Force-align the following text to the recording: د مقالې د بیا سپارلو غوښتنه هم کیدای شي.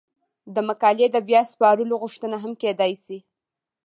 د 0.53 0.55
مقالې 0.69 1.07
د 1.11 1.17
بیا 1.27 1.41
سپارلو 1.51 1.95
غوښتنه 2.01 2.37
هم 2.43 2.53
کیدای 2.61 2.93
شي. 3.03 3.17